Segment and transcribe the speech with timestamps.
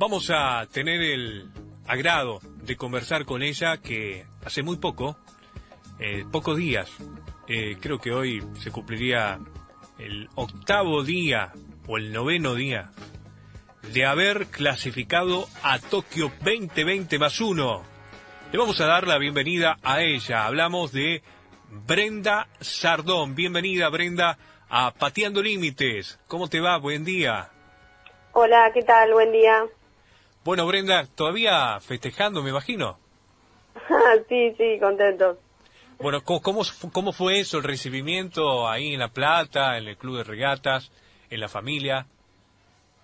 [0.00, 1.50] Vamos a tener el
[1.86, 5.18] agrado de conversar con ella que hace muy poco,
[5.98, 6.90] eh, pocos días,
[7.46, 9.38] eh, creo que hoy se cumpliría
[9.98, 11.52] el octavo día
[11.86, 12.92] o el noveno día
[13.92, 17.82] de haber clasificado a Tokio 2020 más uno.
[18.52, 20.46] Le vamos a dar la bienvenida a ella.
[20.46, 21.22] Hablamos de
[21.86, 23.34] Brenda Sardón.
[23.34, 24.38] Bienvenida, Brenda,
[24.70, 26.18] a Pateando Límites.
[26.26, 26.78] ¿Cómo te va?
[26.78, 27.50] Buen día.
[28.32, 29.12] Hola, ¿qué tal?
[29.12, 29.66] Buen día.
[30.44, 32.98] Bueno, Brenda, todavía festejando, me imagino.
[34.28, 35.38] sí, sí, contento.
[35.98, 40.24] Bueno, ¿cómo, ¿cómo fue eso, el recibimiento ahí en La Plata, en el Club de
[40.24, 40.90] Regatas,
[41.28, 42.06] en la familia?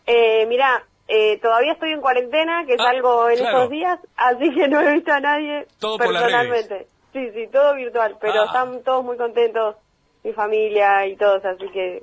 [0.07, 3.57] Eh, mira, eh, todavía estoy en cuarentena, que Ah, salgo en claro.
[3.59, 6.87] estos días, así que no he visto a nadie Todo por las personalmente.
[7.13, 8.47] Sí, sí, todo virtual, pero Ah.
[8.47, 9.77] están todos muy contentos,
[10.25, 12.03] mi familia y todos, así que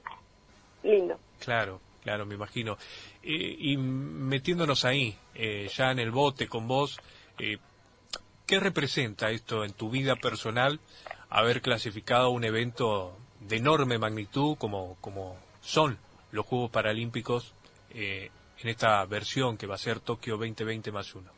[0.83, 1.17] lindo.
[1.39, 2.77] Claro, claro, me imagino.
[3.23, 6.99] Eh, y metiéndonos ahí, eh, ya en el bote con vos,
[7.39, 7.57] eh,
[8.45, 10.79] ¿qué representa esto en tu vida personal
[11.29, 15.97] haber clasificado un evento de enorme magnitud como, como son
[16.31, 17.55] los Juegos Paralímpicos
[17.91, 18.29] eh,
[18.61, 21.31] en esta versión que va a ser Tokio 2020 más uno?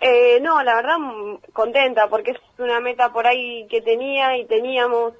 [0.00, 0.96] Eh, no, la verdad,
[1.52, 5.14] contenta, porque es una meta por ahí que tenía y teníamos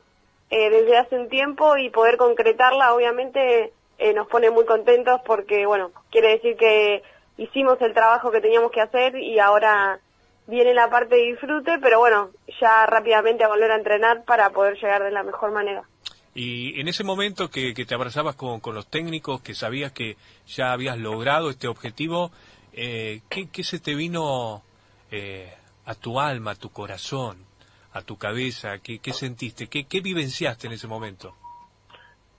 [0.50, 3.72] desde hace un tiempo y poder concretarla, obviamente,
[4.02, 7.02] eh, nos pone muy contentos porque, bueno, quiere decir que
[7.36, 10.00] hicimos el trabajo que teníamos que hacer y ahora
[10.46, 12.30] viene la parte de disfrute, pero bueno,
[12.60, 15.84] ya rápidamente a volver a entrenar para poder llegar de la mejor manera.
[16.34, 20.16] Y en ese momento que, que te abrazabas con, con los técnicos, que sabías que
[20.46, 22.32] ya habías logrado este objetivo,
[22.72, 24.62] eh, ¿qué, qué se te vino
[25.10, 25.52] eh,
[25.84, 27.36] a tu alma, a tu corazón,
[27.92, 28.78] a tu cabeza?
[28.78, 29.68] ¿Qué, qué sentiste?
[29.68, 31.36] ¿Qué, ¿Qué vivenciaste en ese momento?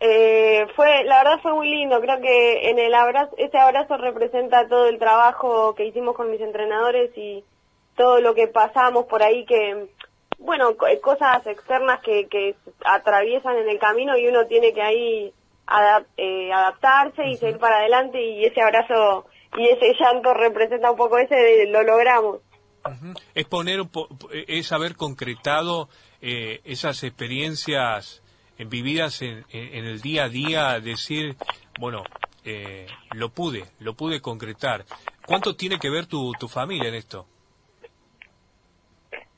[0.05, 4.67] Eh, fue, la verdad fue muy lindo, creo que en el abrazo, ese abrazo representa
[4.67, 7.41] todo el trabajo que hicimos con mis entrenadores y
[7.95, 9.87] todo lo que pasamos por ahí que,
[10.39, 15.33] bueno, co- cosas externas que, que atraviesan en el camino y uno tiene que ahí
[15.67, 20.97] adap- eh, adaptarse y seguir para adelante y ese abrazo y ese llanto representa un
[20.97, 22.39] poco ese de lo logramos.
[22.85, 23.13] Ujú.
[23.35, 23.79] Es poner,
[24.47, 25.88] es haber concretado
[26.22, 28.22] eh, esas experiencias
[28.66, 31.35] vividas en, en- en el día a día, decir,
[31.79, 32.03] bueno,
[32.46, 34.85] eh, lo pude, lo pude concretar.
[35.25, 37.25] ¿Cuánto tiene que ver tu, tu familia en esto?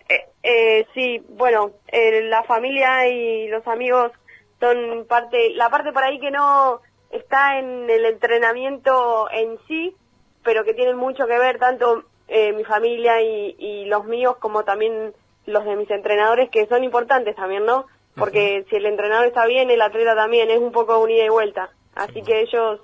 [0.10, 4.12] Eh, eh, sí, bueno, eh, la familia y los amigos
[4.60, 6.82] son parte, la parte por ahí que no
[7.12, 9.96] está en el entrenamiento en sí,
[10.44, 14.64] pero que tienen mucho que ver tanto eh, mi familia y, y los míos como
[14.64, 15.14] también
[15.46, 17.86] los de mis entrenadores, que son importantes también, ¿no?
[18.16, 21.30] Porque si el entrenador está bien, el atleta también, es un poco un ida y
[21.30, 21.70] vuelta.
[21.96, 22.26] Así Seguro.
[22.26, 22.80] que ellos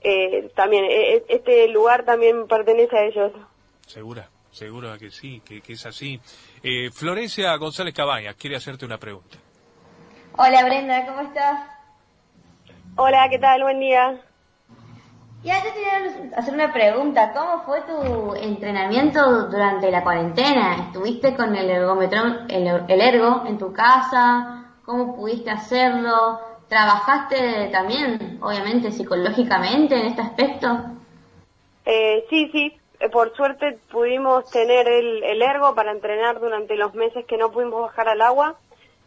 [0.00, 3.32] eh, también, eh, eh, este lugar también pertenece a ellos.
[3.86, 6.20] Segura, segura que sí, que, que es así.
[6.62, 9.38] Eh, Florencia González Cabañas quiere hacerte una pregunta.
[10.36, 11.70] Hola Brenda, ¿cómo estás?
[12.96, 13.62] Hola, ¿qué tal?
[13.62, 14.20] Buen día.
[15.42, 17.32] Ya te quería hacer una pregunta.
[17.32, 20.86] ¿Cómo fue tu entrenamiento durante la cuarentena?
[20.86, 24.63] ¿Estuviste con el ergómetro, el, el ergo en tu casa?
[24.84, 26.38] ¿Cómo pudiste hacerlo?
[26.68, 30.66] ¿Trabajaste también, obviamente, psicológicamente en este aspecto?
[31.86, 36.94] Eh, sí, sí, eh, por suerte pudimos tener el, el ergo para entrenar durante los
[36.94, 38.56] meses que no pudimos bajar al agua.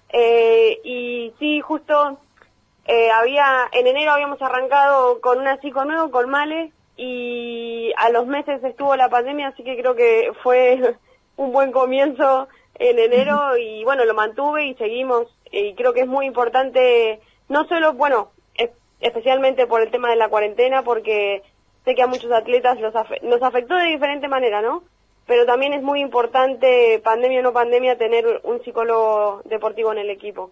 [0.09, 2.17] Eh, y sí, justo
[2.85, 8.25] eh, había, en enero habíamos arrancado con una psico nuevo, con Male, y a los
[8.25, 10.95] meses estuvo la pandemia, así que creo que fue
[11.35, 12.47] un buen comienzo
[12.79, 15.27] en enero y bueno, lo mantuve y seguimos.
[15.51, 17.19] Y creo que es muy importante,
[17.49, 21.43] no solo, bueno, es- especialmente por el tema de la cuarentena, porque
[21.85, 24.83] sé que a muchos atletas los afe- nos afectó de diferente manera, ¿no?
[25.25, 30.09] Pero también es muy importante, pandemia o no pandemia, tener un psicólogo deportivo en el
[30.09, 30.51] equipo.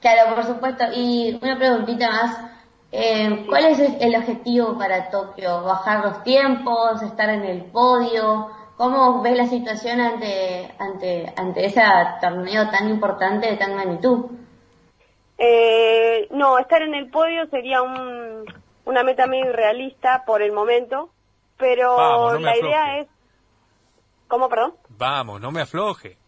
[0.00, 0.84] Claro, por supuesto.
[0.94, 2.50] Y una preguntita más.
[2.92, 5.62] Eh, ¿Cuál es el objetivo para Tokio?
[5.62, 7.02] ¿Bajar los tiempos?
[7.02, 8.50] ¿Estar en el podio?
[8.76, 11.80] ¿Cómo ves la situación ante, ante, ante ese
[12.20, 14.26] torneo tan importante de tan magnitud?
[15.38, 18.44] Eh, no, estar en el podio sería un,
[18.84, 21.10] una meta medio irrealista por el momento,
[21.56, 23.08] pero Vamos, no me la idea es...
[24.26, 24.74] ¿Cómo, perdón?
[24.88, 26.18] Vamos, no me afloje.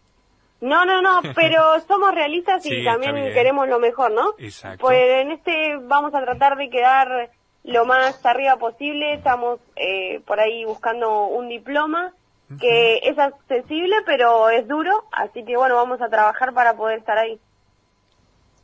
[0.61, 4.35] No, no, no, pero somos realistas y Sí, también queremos lo mejor, ¿no?
[4.37, 4.85] Exacto.
[4.85, 7.29] Pues en este vamos a tratar de quedar
[7.65, 9.13] lo más arriba posible.
[9.13, 12.13] Estamos eh, por ahí buscando un diploma
[12.59, 15.05] que es accesible, pero es duro.
[15.11, 17.39] Así que bueno, vamos a trabajar para poder estar ahí.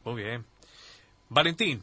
[0.06, 0.46] Muy bien.
[1.30, 1.82] Valentín,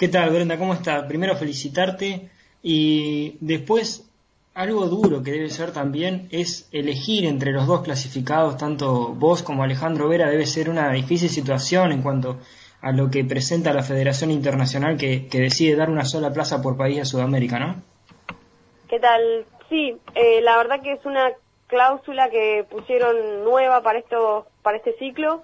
[0.00, 0.56] ¿Qué tal, Brenda?
[0.56, 1.04] ¿Cómo estás?
[1.04, 2.30] Primero felicitarte
[2.62, 4.10] Y después,
[4.54, 9.62] algo duro que debe ser también es elegir entre los dos clasificados, tanto vos como
[9.62, 12.38] Alejandro Vera, debe ser una difícil situación en cuanto
[12.80, 16.98] a lo que presenta la Federación Internacional que, decide dar una sola plaza por país
[17.00, 17.82] a Sudamérica, ¿no?
[18.88, 19.44] ¿Qué tal?
[19.70, 21.32] Sí, eh, la verdad que es una
[21.68, 25.42] cláusula que pusieron nueva para esto, para este ciclo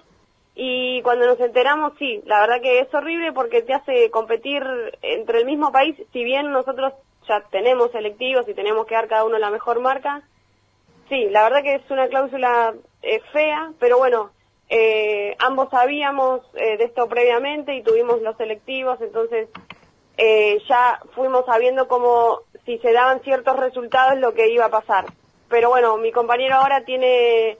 [0.59, 4.63] y cuando nos enteramos sí, la verdad que es horrible porque te hace competir
[5.03, 6.93] entre el mismo país, si bien nosotros
[7.27, 10.23] ya tenemos selectivos y tenemos que dar cada uno la mejor marca.
[11.09, 12.73] Sí, la verdad que es una cláusula
[13.03, 14.31] eh, fea, pero bueno,
[14.67, 19.49] eh, ambos sabíamos eh, de esto previamente y tuvimos los selectivos, entonces
[20.67, 25.05] ya fuimos sabiendo cómo si se daban ciertos resultados lo que iba a pasar.
[25.49, 27.57] Pero bueno, mi compañero ahora tiene,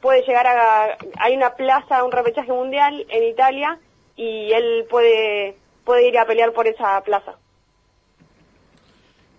[0.00, 3.78] puede llegar a, hay una plaza, un repechaje mundial en Italia
[4.16, 7.34] y él puede, puede ir a pelear por esa plaza.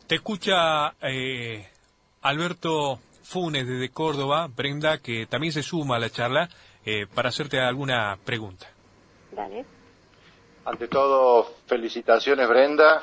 [0.06, 1.68] Te escucha eh,
[2.22, 6.50] Alberto Funes desde Córdoba, Brenda, que también se suma a la charla
[6.86, 8.68] eh, para hacerte alguna pregunta.
[9.32, 9.66] Dale.
[10.66, 13.02] Ante todo, felicitaciones, Brenda.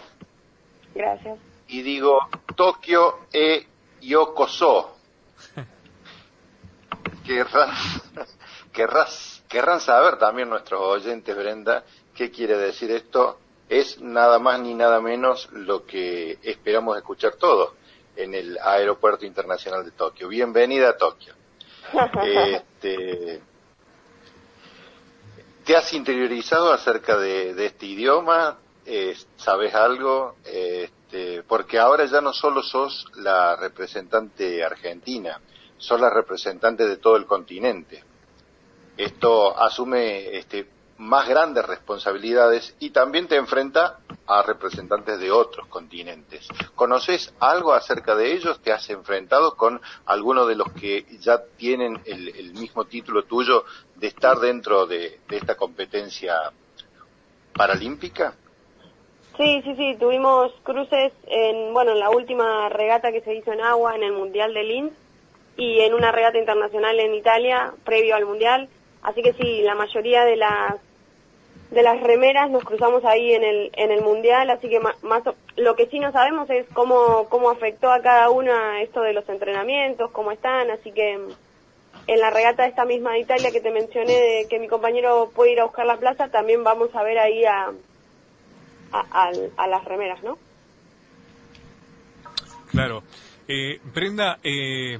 [0.95, 1.39] Gracias.
[1.69, 3.67] Y digo, Tokio e
[4.01, 4.97] Yokoso.
[7.27, 7.71] querrán,
[8.73, 13.39] querrás, querrán saber también nuestros oyentes, Brenda, qué quiere decir esto
[13.69, 17.75] es nada más ni nada menos lo que esperamos escuchar todos
[18.17, 20.29] en el Aeropuerto Internacional de Tokio.
[20.29, 21.35] Bienvenida a Tokio.
[22.25, 23.41] Este,
[25.65, 28.59] ¿Te has interiorizado acerca de, este idioma?
[29.37, 30.37] ¿Sabes algo?
[30.45, 35.41] Este, porque ahora ya no solo sos la representante argentina,
[35.77, 38.03] sos la representante de todo el continente.
[38.97, 40.69] Esto asume este,
[40.99, 46.47] más grandes responsabilidades y también te enfrenta a representantes de otros continentes.
[46.75, 48.61] ¿Conoces algo acerca de ellos?
[48.61, 53.65] ¿Te has enfrentado con alguno de los que ya tienen el, mismo título tuyo
[53.95, 56.53] de estar dentro de, esta competencia
[57.55, 58.35] paralímpica?
[59.39, 63.61] Sí, sí, sí, tuvimos cruces en, bueno, en la última regata que se hizo en
[63.61, 64.93] agua en el Mundial de Linz
[65.57, 68.69] y en una regata internacional en Italia previo al Mundial.
[69.01, 70.75] Así que sí, la mayoría de las
[71.71, 74.97] de las remeras nos cruzamos ahí en el, en el mundial, así que más,
[75.57, 79.29] lo que sí no sabemos es cómo, cómo afectó a cada una esto de los
[79.29, 81.13] entrenamientos, cómo están, así que
[82.07, 85.31] en la regata de esta misma de Italia que te mencioné de que mi compañero
[85.35, 87.71] puede ir a buscar la plaza, también vamos a ver ahí a,
[88.93, 90.39] a, las remeras, ¿no?
[92.71, 93.03] Claro.
[93.47, 94.99] Eh, Brenda, eh,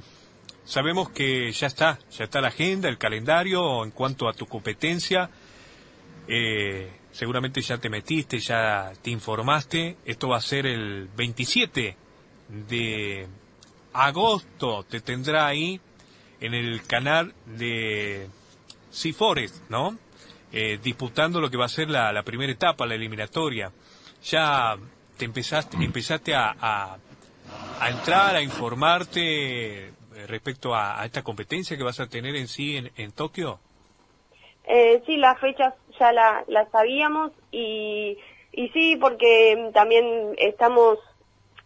[0.65, 5.29] sabemos que ya está, ya está la agenda, el calendario en cuanto a tu competencia.
[6.27, 9.97] Eh, seguramente ya te metiste, ya te informaste.
[10.05, 11.95] Esto va a ser el 27
[12.67, 13.27] de
[13.93, 14.83] agosto.
[14.83, 15.79] Te tendrá ahí
[16.39, 18.27] en el canal de
[18.89, 19.97] Sea Forest, ¿no?
[20.51, 23.71] Eh, disputando lo que va a ser la, primera etapa, la eliminatoria.
[24.23, 24.75] Ya
[25.17, 29.91] te empezaste, empezaste a, a, entrar, a informarte
[30.27, 33.59] respecto a, esta competencia que vas a tener en sí en, en Tokio.
[34.65, 38.17] Eh, sí, las fechas ya la, la sabíamos y,
[38.51, 40.97] y sí, porque también estamos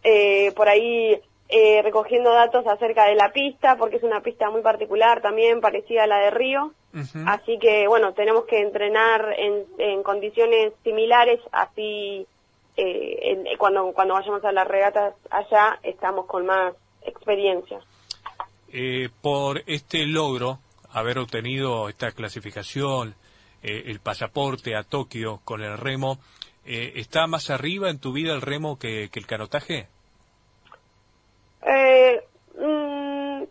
[0.02, 1.20] eh, por ahí
[1.54, 6.04] eh, recogiendo datos acerca de la pista, porque es una pista muy particular también, parecida
[6.04, 6.72] a la de Río.
[7.26, 12.24] Así que, bueno, tenemos que entrenar en, en condiciones similares, así
[12.76, 17.80] eh, cuando, cuando vayamos a las regatas allá estamos con más experiencia.
[18.72, 20.58] Eh, por este logro
[20.92, 23.14] haber obtenido esta clasificación,
[23.62, 26.18] eh, el pasaporte a Tokio con el remo,
[26.64, 29.88] eh, ¿está más arriba en tu vida el remo que, el canotaje?
[31.66, 32.22] Eh,
[32.58, 33.42] mm,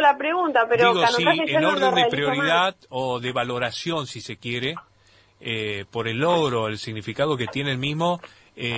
[0.00, 4.74] la pregunta, pero Digo, en orden de prioridad o de valoración, si se quiere,
[5.90, 8.20] por el logro, el significado que tiene el mismo,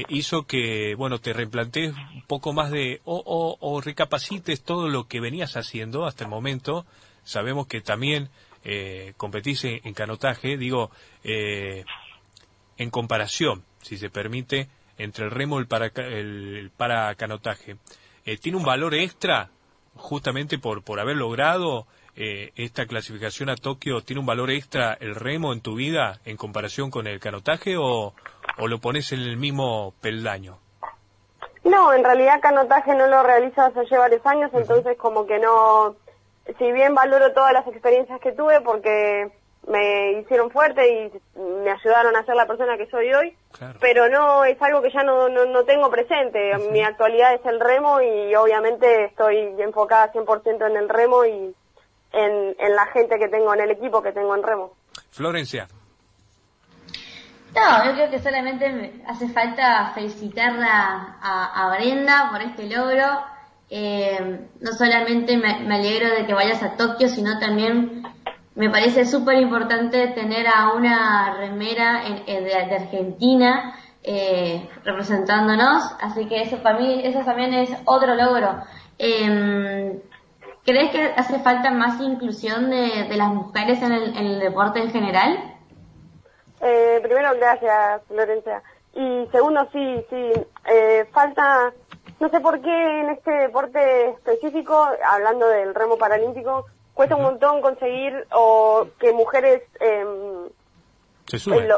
[0.08, 5.20] hizo que, bueno, te replantees un poco más de, o, o, recapacites todo lo que
[5.20, 6.86] venías haciendo hasta el momento
[7.26, 8.30] sabemos que también
[8.64, 10.90] eh, competís en, canotaje, digo,
[11.22, 11.84] eh,
[12.78, 17.76] en comparación, si se permite, entre el remo y el para, el para canotaje.
[18.24, 19.50] Eh, ¿Tiene un valor extra
[19.96, 21.86] justamente por, por haber logrado
[22.16, 24.00] eh, esta clasificación a Tokio?
[24.00, 28.14] ¿Tiene un valor extra el remo en tu vida en comparación con el canotaje o,
[28.58, 30.58] o lo pones en el mismo peldaño?
[31.64, 35.96] No, en realidad canotaje no lo realizas hace varios años, entonces como que no
[36.58, 39.32] si bien valoro todas las experiencias que tuve porque
[39.66, 43.36] me hicieron fuerte y me ayudaron a ser la persona que soy hoy,
[43.80, 46.52] pero no es algo que ya no, no, tengo presente.
[46.70, 51.54] Mi actualidad es el remo y obviamente estoy enfocada 100% en el remo y
[52.12, 54.72] en, en la gente que tengo en el equipo que tengo en remo.
[55.10, 55.66] Florencia.
[57.56, 63.24] No, yo creo que solamente hace falta felicitarla a, Brenda por este logro.
[63.70, 68.02] Eh, no solamente me, alegro de que vayas a Tokio, sino también
[68.56, 76.62] me parece súper importante tener a una remera de, Argentina eh, representándonos, así que eso
[76.62, 78.62] para mí, eso también es otro logro.
[78.98, 80.00] Em,
[80.64, 85.54] ¿Crees que hace falta más inclusión de, las mujeres en el deporte en general?
[86.60, 88.62] Eh, primero, gracias, Florencia.
[88.94, 90.32] Y segundo, sí, sí,
[90.64, 91.72] eh, falta,
[92.18, 96.64] no sé por qué en este deporte específico, hablando del remo paralímpico,
[96.96, 100.02] cuesta un montón conseguir o que mujeres eh,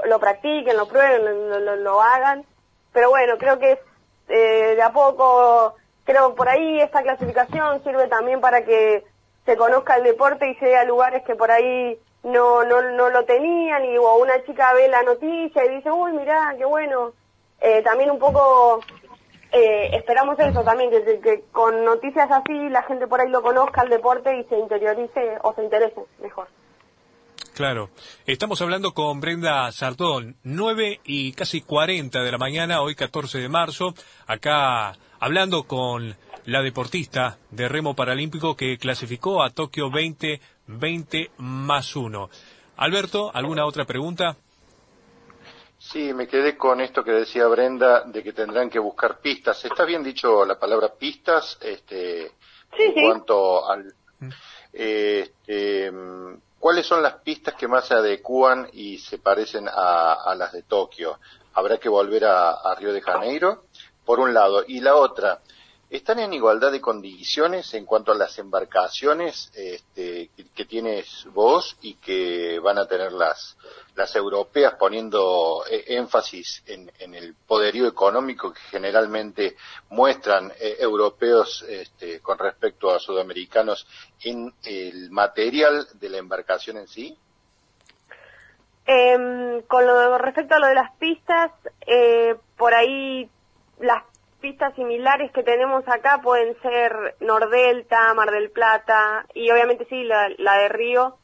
[0.07, 2.45] lo, practiquen, lo prueben, lo, lo, hagan.
[2.93, 3.81] Pero bueno, creo que
[4.29, 9.05] eh, de a poco, creo por ahí esta clasificación sirve también para que
[9.45, 13.25] se conozca el deporte y llegue a lugares que por ahí no, no, no lo
[13.25, 17.13] tenían y o una chica ve la noticia y dice, uy, mirá, qué bueno.
[17.61, 18.81] Eh, también un poco
[19.53, 23.91] eh, esperamos eso también, que, con noticias así la gente por ahí lo conozca el
[23.91, 26.49] deporte y se interiorice o se interese mejor.
[27.55, 27.91] Claro.
[28.27, 33.49] Estamos hablando con Brenda Sardón, 9 y casi 40 de la mañana, hoy 14 de
[33.49, 33.95] marzo,
[34.27, 42.31] acá hablando con la deportista de remo paralímpico que clasificó a Tokio 2020 más uno.
[42.77, 44.37] Alberto, ¿alguna otra pregunta?
[45.91, 49.65] Sí, me quedé con esto que decía Brenda de que tendrán que buscar pistas.
[49.65, 51.57] ¿Está bien dicho la palabra pistas?
[51.63, 52.33] Este,
[52.79, 54.29] en cuanto al, mm.
[54.71, 55.91] este,
[56.59, 61.21] ¿cuáles son las pistas que más se adecúan y se parecen a, las de Tokio?
[61.55, 63.65] ¿Habrá que volver a Río de Janeiro?
[64.05, 64.65] Por un lado.
[64.69, 65.41] Y la otra,
[65.91, 71.95] están en igualdad de condiciones en cuanto a las embarcaciones este, que, tienes vos y
[71.95, 73.57] que van a tener las,
[73.95, 79.57] las europeas poniendo eh, énfasis en, el poderío económico que generalmente
[79.89, 83.87] muestran eh, europeos este, con respecto a sudamericanos
[84.23, 87.17] en el material de la embarcación en sí?
[88.85, 91.53] Em, con lo respecto a lo de las pistas,
[91.87, 93.29] eh, por ahí
[93.81, 94.03] las
[94.41, 100.29] pistas similares que tenemos acá pueden ser Nordelta, Mar del Plata y obviamente sí la,
[100.59, 101.17] de Río.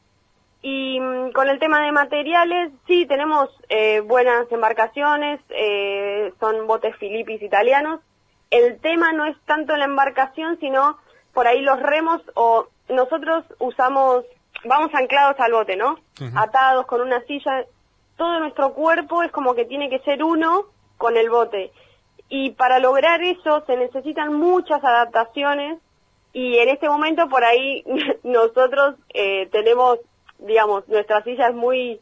[0.61, 6.95] Y mm, con el tema de materiales, sí, tenemos eh, buenas embarcaciones, eh, son botes
[6.97, 8.01] filipis italianos.
[8.51, 10.97] El tema no es tanto la embarcación, sino
[11.33, 14.23] por ahí los remos o nosotros usamos,
[14.63, 15.97] vamos anclados al bote, ¿no?
[16.35, 17.65] Atados con una silla.
[18.17, 20.67] Todo nuestro cuerpo es como que tiene que ser uno
[20.97, 21.71] con el bote
[22.29, 25.79] y para lograr eso se necesitan muchas adaptaciones
[26.33, 27.83] y en este momento por ahí
[28.23, 29.99] nosotros eh, tenemos,
[30.39, 31.99] digamos, nuestra silla es muy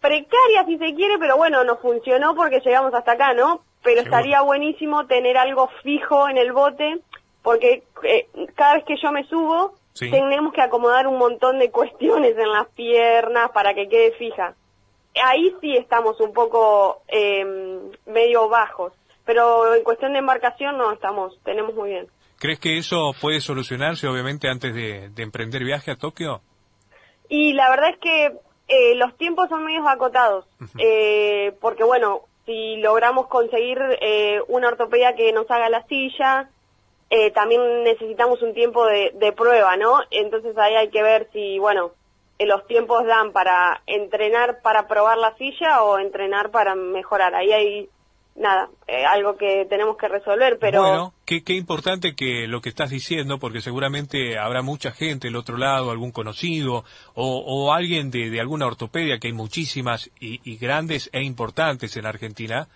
[0.00, 3.62] precaria si se quiere, pero bueno, nos funcionó porque llegamos hasta acá, ¿no?
[3.82, 7.00] Pero estaría buenísimo tener algo fijo en el bote
[7.42, 12.36] porque eh, cada vez que yo me subo tenemos que acomodar un montón de cuestiones
[12.38, 14.54] en las piernas para que quede fija.
[15.24, 17.44] Ahí sí estamos un poco eh,
[18.06, 18.92] medio bajos
[19.30, 22.08] pero en cuestión de embarcación no estamos, tenemos muy bien.
[22.40, 26.40] ¿Crees que eso puede solucionarse obviamente antes de, emprender viaje a Tokio?
[27.28, 28.32] Y la verdad es que
[28.66, 30.46] eh, los tiempos son medios acotados,
[30.78, 36.50] eh, porque bueno, si logramos conseguir eh, una ortopedia que nos haga la silla,
[37.32, 40.00] también necesitamos un tiempo de, de, prueba, ¿no?
[40.10, 41.92] Entonces ahí hay que ver si, bueno,
[42.40, 47.36] los tiempos dan para entrenar para probar la silla o entrenar para mejorar.
[47.36, 47.90] Ahí hay
[48.36, 50.82] nada, eh, algo que tenemos que resolver, pero...
[50.82, 55.36] Bueno, qué, qué importante que lo que estás diciendo, porque seguramente habrá mucha gente del
[55.36, 56.84] otro lado, algún conocido,
[57.14, 61.96] o, o alguien de, de, alguna ortopedia, que hay muchísimas y, y grandes e importantes
[61.96, 62.68] en Argentina,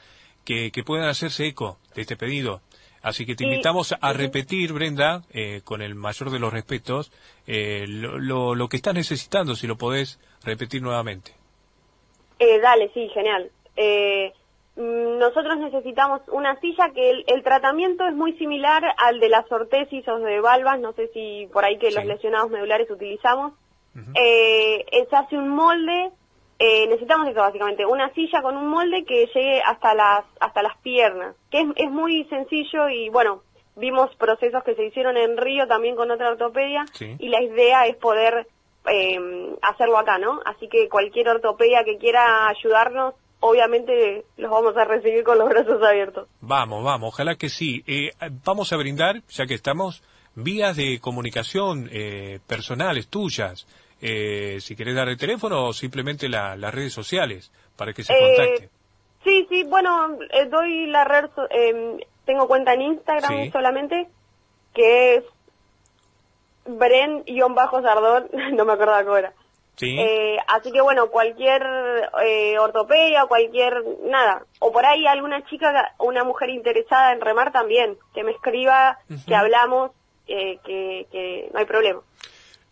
[0.44, 2.60] que, que, puedan hacerse eco de este pedido.
[3.02, 7.12] Así que te invitamos a repetir, Brenda, eh, con el mayor de los respetos,
[7.46, 11.32] eh, lo, lo, lo, que estás necesitando, si lo podés repetir nuevamente.
[12.38, 13.50] Eh, dale, sí, genial.
[13.76, 14.32] Eh,
[14.76, 20.18] nosotros necesitamos una silla que el, tratamiento es muy similar al de las ortesis o
[20.18, 23.52] de valvas, no sé si por ahí que los lesionados medulares utilizamos.
[24.14, 26.10] eh, se hace un molde,
[26.58, 30.76] eh, necesitamos eso básicamente, una silla con un molde que llegue hasta las, hasta las
[30.78, 33.42] piernas, que es, es muy sencillo y bueno,
[33.76, 36.84] vimos procesos que se hicieron en Río también con otra ortopedia
[37.18, 38.46] y la idea es poder
[38.86, 40.40] eh, hacerlo acá, ¿no?
[40.44, 43.14] Así que cualquier ortopedia que quiera ayudarnos,
[43.46, 46.28] obviamente los vamos a recibir con los brazos abiertos.
[46.40, 47.82] Vamos, vamos, ojalá que sí.
[47.86, 48.10] Eh,
[48.44, 50.02] vamos a brindar, ya que estamos,
[50.34, 53.66] vías de comunicación eh, personales tuyas.
[54.00, 58.12] Eh, si querés dar el teléfono o simplemente la- las redes sociales para que se
[58.12, 58.70] Eh, contacte.
[59.24, 63.50] Sí, sí, bueno, eh, doy la red, em, tengo cuenta en Instagram Sí.
[63.50, 64.08] solamente,
[64.74, 65.24] que es
[66.66, 69.32] Bren-Sardón, no me acordaba cómo era.
[69.76, 69.96] Sí.
[69.98, 71.62] Eh, así que bueno, cualquier
[72.24, 77.96] eh, ortopedia, cualquier, nada, o por ahí alguna chica, una mujer interesada en remar también,
[78.14, 79.90] que me escriba, que hablamos,
[80.28, 82.00] eh, que, que no hay problema.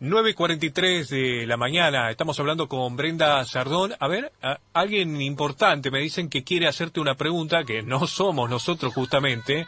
[0.00, 3.94] 9.43 de la mañana, estamos hablando con Brenda Sardón.
[4.00, 8.50] A ver, a- alguien importante me dicen que quiere hacerte una pregunta, que no somos
[8.50, 9.66] nosotros justamente.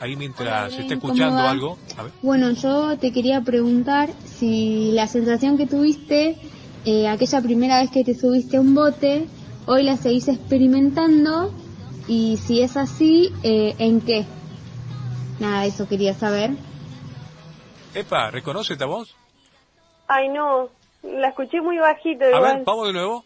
[0.00, 1.78] Ahí mientras ¿cómo escuchando algo.
[1.96, 2.12] A ver.
[2.22, 6.36] Bueno, yo te quería preguntar si la sensación que tuviste
[6.84, 9.26] eh, aquella primera vez que te subiste a un bote,
[9.66, 11.52] hoy la seguís experimentando
[12.06, 14.24] y si es así, eh, ¿en qué?
[15.40, 16.52] Nada, eso quería saber.
[17.94, 19.14] Epa, ¿reconoce esta voz?
[20.06, 20.68] Ay no,
[21.02, 22.56] la escuché muy bajito A igual.
[22.56, 23.24] ver, vamos de nuevo.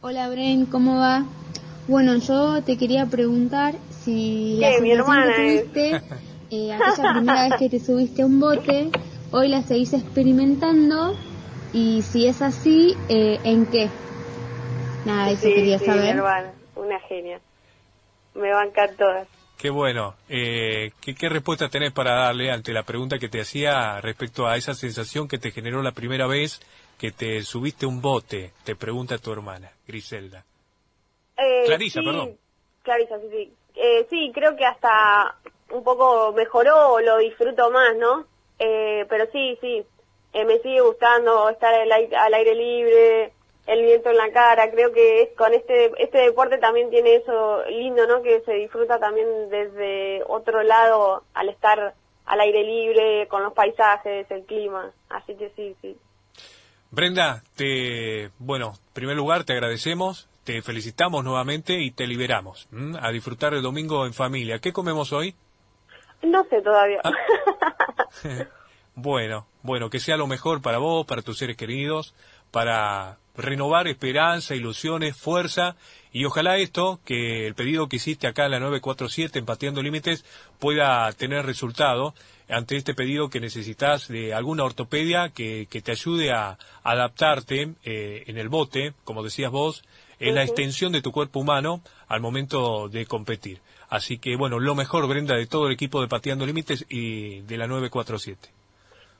[0.00, 1.24] Hola, Bren, ¿cómo va?
[1.88, 5.62] Bueno, yo te quería preguntar si la sensación hermana que es.
[5.72, 6.02] tuviste
[6.50, 8.90] eh, aquella primera vez que te subiste a un bote,
[9.30, 11.16] hoy la seguís experimentando
[11.72, 13.88] y si es así, eh, ¿en qué?
[15.04, 16.16] Nada, eso sí, quería sí, mi saber.
[16.16, 17.40] hermana, una genia.
[18.34, 19.28] Me bancan todas.
[19.58, 20.14] Qué bueno.
[20.28, 24.56] Eh, ¿qué, ¿Qué respuesta tenés para darle ante la pregunta que te hacía respecto a
[24.56, 26.60] esa sensación que te generó la primera vez
[26.98, 28.52] que te subiste a un bote?
[28.64, 30.44] Te pregunta tu hermana, Griselda.
[31.36, 32.36] Eh, Clarisa, sí, perdón.
[32.82, 33.52] Clarisa, sí, sí.
[33.74, 35.36] Eh, sí, creo que hasta
[35.70, 38.26] un poco mejoró, o lo disfruto más, ¿no?
[38.58, 39.84] Eh, pero sí, sí,
[40.32, 43.32] eh, me sigue gustando estar al aire, al aire libre,
[43.66, 44.70] el viento en la cara.
[44.70, 48.22] Creo que es, con este este deporte también tiene eso lindo, ¿no?
[48.22, 51.94] Que se disfruta también desde otro lado al estar
[52.26, 54.92] al aire libre, con los paisajes, el clima.
[55.08, 55.96] Así que sí, sí.
[56.90, 62.98] Brenda, te, bueno, en primer lugar te agradecemos, te felicitamos nuevamente y te liberamos ¿m?
[63.00, 64.58] a disfrutar el domingo en familia.
[64.58, 65.34] ¿Qué comemos hoy?
[66.22, 67.00] No sé todavía.
[67.02, 67.12] Ah.
[68.96, 72.14] Bueno, bueno, que sea lo mejor para vos, para tus seres queridos,
[72.52, 75.74] para renovar esperanza, ilusiones, fuerza
[76.12, 80.24] y ojalá esto, que el pedido que hiciste acá en la 947 en Pateando Límites
[80.60, 82.14] pueda tener resultado
[82.48, 88.22] ante este pedido que necesitas de alguna ortopedia que, que te ayude a adaptarte eh,
[88.28, 89.82] en el bote, como decías vos,
[90.28, 93.60] en la extensión de tu cuerpo humano al momento de competir.
[93.88, 97.56] Así que bueno, lo mejor Brenda de todo el equipo de Pateando Límites y de
[97.56, 98.48] la 947.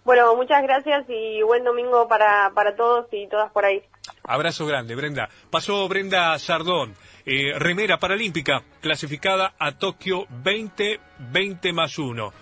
[0.05, 3.83] Bueno, muchas gracias y buen domingo para, para todos y todas por ahí.
[4.23, 5.31] Abrazo grande, Brenda.
[5.51, 12.33] Pasó Brenda Sardón, eh, remera paralímpica, clasificada a Tokio 2020 más 1.